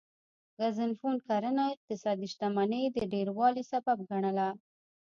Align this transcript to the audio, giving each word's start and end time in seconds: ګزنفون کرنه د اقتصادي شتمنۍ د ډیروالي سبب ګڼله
ګزنفون 0.59 1.15
کرنه 1.27 1.63
د 1.69 1.73
اقتصادي 1.75 2.27
شتمنۍ 2.33 2.83
د 2.95 2.97
ډیروالي 3.11 3.63
سبب 3.71 3.97
ګڼله 4.09 4.49